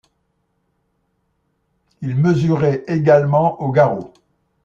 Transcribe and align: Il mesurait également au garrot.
Il 2.01 2.15
mesurait 2.15 2.83
également 2.87 3.61
au 3.61 3.69
garrot. 3.71 4.11